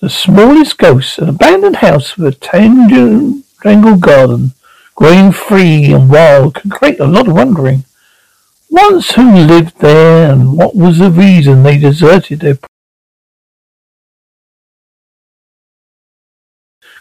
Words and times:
The 0.00 0.08
smallest 0.08 0.78
ghost, 0.78 1.18
an 1.18 1.28
abandoned 1.28 1.76
house 1.76 2.16
with 2.16 2.34
a 2.34 3.42
tangle 3.60 3.96
garden, 3.98 4.52
growing 4.94 5.30
free 5.30 5.92
and 5.92 6.08
wild, 6.08 6.54
can 6.54 6.70
create 6.70 6.98
a 7.00 7.06
lot 7.06 7.28
of 7.28 7.34
wondering. 7.34 7.84
Once 8.70 9.10
who 9.10 9.30
lived 9.30 9.78
there 9.80 10.32
and 10.32 10.56
what 10.56 10.74
was 10.74 10.98
the 10.98 11.10
reason 11.10 11.62
they 11.62 11.76
deserted 11.76 12.40
their 12.40 12.58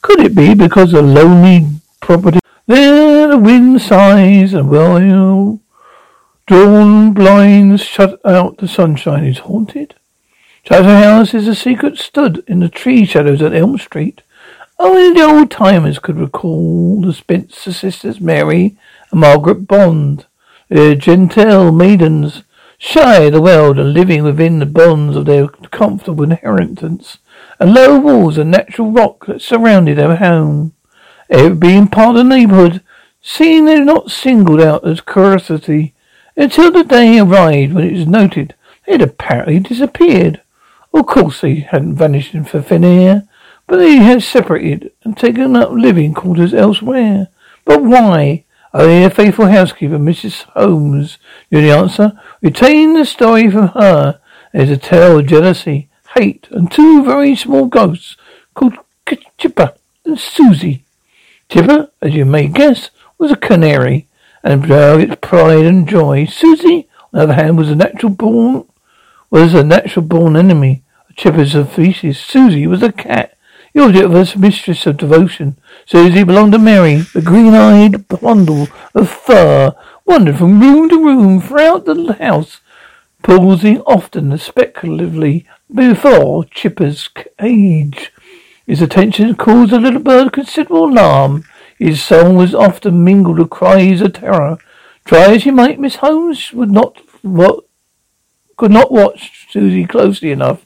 Could 0.00 0.20
it 0.20 0.34
be 0.34 0.54
because 0.54 0.94
of 0.94 1.04
lonely 1.04 1.66
property? 2.00 2.38
There 2.66 3.28
the 3.28 3.36
wind 3.36 3.82
sighs 3.82 4.54
and 4.54 4.70
well 4.70 5.60
drawn 6.46 7.12
blinds 7.12 7.82
shut 7.82 8.20
out 8.24 8.56
the 8.58 8.68
sunshine 8.68 9.24
is 9.24 9.38
haunted. 9.38 9.96
House 10.68 11.32
is 11.32 11.46
a 11.46 11.54
secret 11.54 11.96
stood 11.96 12.42
in 12.48 12.58
the 12.58 12.68
tree 12.68 13.04
shadows 13.04 13.40
at 13.40 13.54
Elm 13.54 13.78
Street. 13.78 14.22
Only 14.80 15.12
the 15.12 15.24
old 15.24 15.48
timers 15.48 16.00
could 16.00 16.18
recall 16.18 17.00
the 17.00 17.12
Spencer 17.12 17.72
sisters, 17.72 18.20
Mary 18.20 18.76
and 19.12 19.20
Margaret 19.20 19.68
Bond, 19.68 20.26
the 20.68 20.96
genteel 20.96 21.70
maidens, 21.70 22.42
shy 22.78 23.22
of 23.22 23.32
the 23.34 23.40
world 23.40 23.78
and 23.78 23.94
living 23.94 24.24
within 24.24 24.58
the 24.58 24.66
bonds 24.66 25.16
of 25.16 25.26
their 25.26 25.46
comfortable 25.46 26.24
inheritance, 26.24 27.18
and 27.60 27.72
low 27.72 28.00
walls 28.00 28.36
of 28.36 28.48
natural 28.48 28.90
rock 28.90 29.26
that 29.26 29.40
surrounded 29.40 29.98
their 29.98 30.16
home. 30.16 30.74
It 31.28 31.60
being 31.60 31.86
part 31.86 32.16
of 32.16 32.16
the 32.16 32.24
neighbourhood, 32.24 32.82
seeing 33.22 33.66
they 33.66 33.78
not 33.78 34.10
singled 34.10 34.60
out 34.60 34.86
as 34.86 35.00
curiosity, 35.00 35.94
until 36.36 36.72
the 36.72 36.82
day 36.82 37.20
arrived 37.20 37.72
when 37.72 37.84
it 37.84 37.92
was 37.92 38.06
noted 38.08 38.54
they 38.84 38.92
had 38.92 39.02
apparently 39.02 39.60
disappeared. 39.60 40.40
Of 40.96 41.04
course 41.04 41.42
they 41.42 41.56
hadn't 41.56 41.96
vanished 41.96 42.34
for 42.48 42.62
thin 42.62 42.82
air, 42.82 43.28
but 43.66 43.76
they 43.76 43.96
had 43.96 44.22
separated 44.22 44.92
and 45.04 45.14
taken 45.14 45.54
up 45.54 45.70
living 45.72 46.14
quarters 46.14 46.54
elsewhere. 46.54 47.28
But 47.66 47.82
why? 47.82 48.44
Only 48.72 49.04
a 49.04 49.10
faithful 49.10 49.48
housekeeper, 49.48 49.98
Mrs. 49.98 50.44
Holmes, 50.54 51.18
knew 51.50 51.60
the 51.60 51.70
answer. 51.70 52.18
Retain 52.40 52.94
the 52.94 53.04
story 53.04 53.50
from 53.50 53.68
her. 53.68 54.18
There's 54.54 54.70
a 54.70 54.78
tale 54.78 55.18
of 55.18 55.26
jealousy, 55.26 55.90
hate, 56.14 56.48
and 56.50 56.72
two 56.72 57.04
very 57.04 57.36
small 57.36 57.66
ghosts 57.66 58.16
called 58.54 58.78
Chipper 59.36 59.74
and 60.06 60.18
Susie. 60.18 60.82
Chipper, 61.50 61.90
as 62.00 62.14
you 62.14 62.24
may 62.24 62.46
guess, 62.46 62.88
was 63.18 63.30
a 63.30 63.36
canary, 63.36 64.08
and 64.42 64.64
proud 64.64 65.00
its 65.00 65.16
pride 65.16 65.66
and 65.66 65.86
joy. 65.86 66.24
Susie, 66.24 66.88
on 67.12 67.18
the 67.18 67.22
other 67.24 67.34
hand, 67.34 67.58
was 67.58 67.70
a 67.70 67.76
natural 67.76 68.12
born 68.12 68.64
was 69.28 69.52
a 69.52 69.64
natural 69.64 70.06
born 70.06 70.36
enemy 70.36 70.84
Chippers 71.16 71.54
of 71.54 71.72
feces. 71.72 72.18
Susie 72.18 72.66
was 72.66 72.82
a 72.82 72.92
cat. 72.92 73.36
Of 73.74 73.92
her 73.94 74.38
mistress 74.38 74.86
of 74.86 74.96
devotion. 74.96 75.58
Susie 75.84 76.24
belonged 76.24 76.52
to 76.52 76.58
Mary, 76.58 76.96
the 77.12 77.20
green-eyed 77.20 78.08
bundle 78.08 78.68
of 78.94 79.10
fur, 79.10 79.74
wandered 80.06 80.38
from 80.38 80.60
room 80.60 80.88
to 80.88 81.04
room 81.04 81.42
throughout 81.42 81.84
the 81.84 82.16
house, 82.18 82.62
pausing 83.22 83.82
often 83.82 84.36
speculatively 84.38 85.46
before 85.72 86.46
Chipper's 86.46 87.08
cage. 87.08 88.12
His 88.66 88.80
attention 88.80 89.34
caused 89.36 89.72
the 89.72 89.78
little 89.78 90.00
bird 90.00 90.32
considerable 90.32 90.86
alarm. 90.86 91.44
His 91.78 92.02
song 92.02 92.34
was 92.34 92.54
often 92.54 93.04
mingled 93.04 93.38
with 93.38 93.50
cries 93.50 94.00
of 94.00 94.14
terror. 94.14 94.56
Try 95.04 95.34
as 95.34 95.42
she 95.42 95.50
might, 95.50 95.78
Miss 95.78 95.96
Holmes 95.96 96.50
would 96.52 96.70
not 96.70 96.98
what 97.20 97.64
could 98.56 98.70
not 98.70 98.90
watch 98.90 99.48
Susie 99.50 99.84
closely 99.84 100.30
enough 100.30 100.65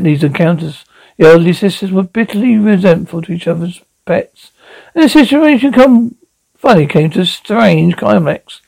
These 0.00 0.24
encounters, 0.24 0.84
the 1.18 1.26
elderly 1.26 1.52
sisters 1.52 1.92
were 1.92 2.02
bitterly 2.02 2.56
resentful 2.56 3.22
to 3.22 3.32
each 3.32 3.46
other's 3.46 3.82
pets, 4.06 4.52
and 4.94 5.04
the 5.04 5.08
situation 5.08 5.72
come, 5.72 6.16
finally 6.56 6.86
came 6.86 7.10
to 7.10 7.20
a 7.20 7.26
strange 7.26 7.96
climax. 7.96 8.62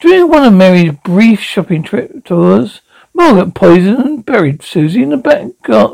During 0.00 0.28
one 0.28 0.44
of 0.44 0.52
Mary's 0.52 0.92
brief 1.04 1.40
shopping 1.40 1.82
trip 1.82 2.24
tours, 2.24 2.80
Margaret 3.12 3.54
poisoned 3.54 3.98
and 3.98 4.26
buried 4.26 4.62
Susie 4.62 5.02
in 5.02 5.10
the 5.10 5.16
back 5.16 5.46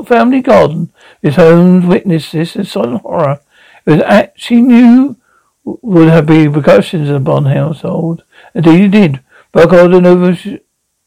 family 0.07 0.41
garden. 0.41 0.91
Miss 1.23 1.37
Holmes 1.37 1.85
witnessed 1.85 2.33
this 2.33 2.57
in 2.57 2.65
silent 2.65 3.03
horror. 3.03 3.41
It 3.87 3.91
was 3.91 4.03
act 4.03 4.41
she 4.41 4.63
knew 4.63 5.17
would 5.65 6.09
have 6.09 6.27
been 6.27 6.51
repercussions 6.51 7.09
in 7.09 7.15
the 7.15 7.21
Bond 7.21 7.49
household. 7.49 8.25
Indeed, 8.55 8.85
it 8.85 8.91
did. 8.91 9.21
Burkhardt 9.53 9.93
over 9.93 10.37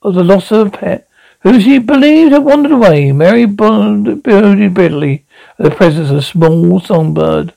of 0.01 0.13
the 0.13 0.23
loss 0.23 0.51
of 0.51 0.67
a 0.67 0.77
pet 0.77 1.07
who 1.43 1.59
she 1.59 1.77
believed 1.77 2.31
had 2.31 2.43
wandered 2.43 2.71
away. 2.71 3.11
Mary 3.11 3.45
brooded 3.45 4.23
bitterly 4.23 5.25
at 5.59 5.65
the 5.65 5.75
presence 5.75 6.09
of 6.09 6.17
a 6.17 6.21
small 6.21 6.79
songbird. 6.79 7.53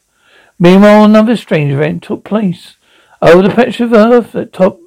Meanwhile, 0.58 1.04
another 1.04 1.36
strange 1.36 1.72
event 1.72 2.02
took 2.02 2.24
place. 2.24 2.76
Over 3.22 3.42
the 3.42 3.54
patch 3.54 3.80
of 3.80 3.92
earth 3.92 4.32
that 4.32 4.52
topped 4.52 4.82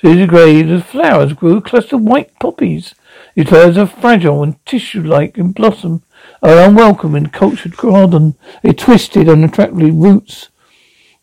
Susie's 0.00 0.28
grave, 0.28 0.68
the 0.68 0.80
flowers 0.80 1.34
grew 1.34 1.58
a 1.58 1.60
cluster 1.60 1.96
of 1.96 2.02
white 2.02 2.38
poppies. 2.38 2.94
These 3.34 3.48
flowers 3.48 3.76
are 3.76 3.86
fragile 3.86 4.42
and 4.42 4.64
tissue-like 4.64 5.36
in 5.36 5.52
blossom, 5.52 6.02
are 6.42 6.58
unwelcome 6.58 7.14
in 7.14 7.28
cultured 7.28 7.76
garden. 7.76 8.34
Their 8.62 8.72
twisted 8.72 9.28
and 9.28 9.44
attractive 9.44 9.94
roots 9.94 10.48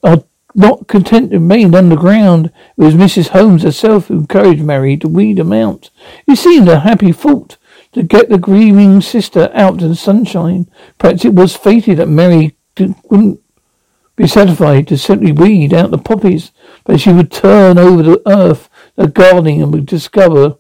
are 0.04 0.24
not 0.58 0.88
content 0.88 1.30
to 1.30 1.38
remain 1.38 1.76
underground, 1.76 2.48
it 2.48 2.84
was 2.84 2.96
Mrs. 2.96 3.30
Holmes 3.30 3.62
herself 3.62 4.08
who 4.08 4.16
encouraged 4.16 4.64
Mary 4.64 4.98
to 4.98 5.08
weed 5.08 5.38
them 5.38 5.54
out. 5.54 5.92
It 6.26 6.38
seemed 6.38 6.68
a 6.68 6.80
happy 6.80 7.12
thought 7.12 7.58
to 7.94 8.02
get 8.02 8.30
the 8.30 8.40
grieving 8.40 9.00
sister 9.02 9.52
out 9.54 9.80
to 9.80 9.88
the 9.88 9.96
sunshine. 9.96 10.70
Perhaps 10.98 11.26
it 11.26 11.36
was 11.36 11.56
fated 11.56 12.00
that 12.00 12.10
Mary 12.10 12.56
wouldn't 12.78 13.40
be 14.16 14.28
satisfied 14.28 14.88
to 14.88 14.98
simply 14.98 15.32
weed 15.32 15.76
out 15.76 15.92
the 15.92 15.98
poppies, 16.00 16.52
but 16.86 17.00
she 17.00 17.14
would 17.14 17.32
turn 17.32 17.78
over 17.78 18.02
the 18.02 18.22
earth, 18.26 18.68
the 18.96 19.08
gardening, 19.08 19.62
and 19.62 19.72
would 19.72 19.86
discover 19.86 20.56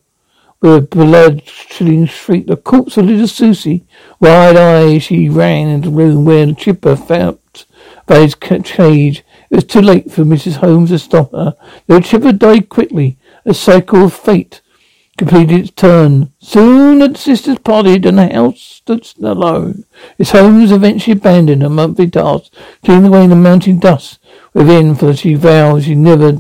with 0.62 0.76
a 0.76 0.82
blood 0.82 1.44
chilling 1.44 2.06
shriek 2.06 2.46
the 2.46 2.56
corpse 2.56 2.98
of 2.98 3.06
little 3.06 3.28
Susie. 3.28 3.84
Wide 4.20 4.56
eyed, 4.56 5.02
she 5.02 5.28
ran 5.28 5.68
into 5.68 5.90
the 5.90 5.96
room 5.96 6.24
where 6.24 6.46
the 6.46 6.54
chipper 6.54 6.96
felt 6.96 7.66
by 8.06 8.20
his 8.20 8.36
cage. 8.36 9.24
It 9.50 9.56
was 9.56 9.64
too 9.64 9.82
late 9.82 10.12
for 10.12 10.24
Mrs. 10.24 10.58
Holmes 10.58 10.90
to 10.90 11.00
stop 11.00 11.32
her. 11.32 11.56
The 11.88 12.02
chipper 12.02 12.34
died 12.34 12.70
quickly. 12.70 13.18
A 13.46 13.54
cycle 13.54 14.06
of 14.06 14.14
fate 14.14 14.62
completed 15.18 15.60
its 15.60 15.72
turn. 15.72 16.32
Soon 16.40 17.00
the 17.00 17.18
sisters 17.18 17.58
parted 17.60 18.06
and 18.06 18.18
the 18.18 18.28
house 18.28 18.60
stood 18.60 19.08
alone. 19.22 19.86
Miss 20.18 20.32
Holmes 20.32 20.72
eventually 20.72 21.14
abandoned 21.14 21.64
her 21.64 21.70
monthly 21.70 22.10
task, 22.10 22.54
cleaning 22.84 23.08
away 23.08 23.26
the 23.28 23.36
mounting 23.36 23.80
dust 23.80 24.20
within, 24.54 24.96
for 24.96 25.08
the 25.08 25.16
she 25.16 25.34
vowed 25.34 25.84
she 25.84 25.96
never, 25.96 26.38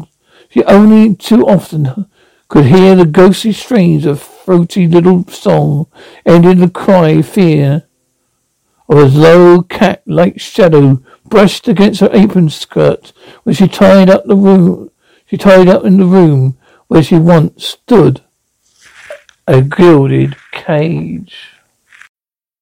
she 0.49 0.63
only 0.65 1.15
too 1.15 1.47
often 1.47 2.07
could 2.49 2.65
hear 2.65 2.95
the 2.95 3.05
ghostly 3.05 3.51
strains 3.51 4.05
of 4.05 4.21
throaty 4.21 4.87
little 4.87 5.25
song, 5.27 5.87
ending 6.25 6.51
in 6.51 6.59
the 6.59 6.69
cry 6.69 7.09
of 7.09 7.27
fear 7.27 7.86
of 8.89 8.97
a 8.97 9.05
low 9.05 9.61
cat-like 9.63 10.39
shadow 10.39 11.01
brushed 11.25 11.67
against 11.67 11.99
her 11.99 12.09
apron 12.13 12.49
skirt 12.49 13.11
when 13.43 13.53
she 13.53 13.67
tied 13.67 14.09
up 14.09 14.25
the 14.25 14.35
room. 14.35 14.89
She 15.25 15.37
tied 15.37 15.67
up 15.67 15.83
in 15.83 15.97
the 15.97 16.05
room 16.05 16.57
where 16.87 17.03
she 17.03 17.17
once 17.17 17.65
stood 17.65 18.21
a 19.45 19.61
gilded 19.61 20.35
cage. 20.51 21.56